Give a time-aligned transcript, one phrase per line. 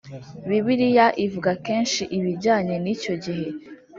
[0.49, 3.47] Bibiliya ivuga kenshi ibijyanye n’icyo gihe